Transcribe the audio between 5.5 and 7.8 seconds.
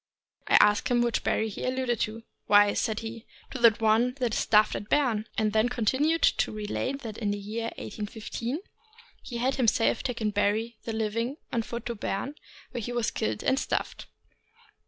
then he continued to relate that in the year